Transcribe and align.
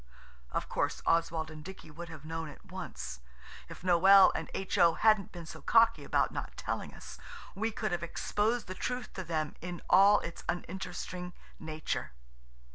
Of 0.49 0.67
course 0.67 1.03
Oswald 1.05 1.51
and 1.51 1.63
Dicky 1.63 1.91
would 1.91 2.09
have 2.09 2.25
known 2.25 2.49
at 2.49 2.65
once; 2.71 3.19
if 3.69 3.83
Noël 3.83 4.31
and 4.33 4.49
H.O. 4.55 4.95
hadn't 4.95 5.31
been 5.31 5.45
so 5.45 5.61
cocky 5.61 6.03
about 6.03 6.31
not 6.31 6.57
telling 6.57 6.91
us, 6.91 7.19
we 7.53 7.69
could 7.69 7.91
have 7.91 8.01
exposed 8.01 8.65
the 8.65 8.73
truth 8.73 9.13
to 9.13 9.23
them 9.23 9.53
in 9.61 9.79
all 9.91 10.19
its 10.21 10.43
uninteresting 10.49 11.33
nature. 11.59 12.13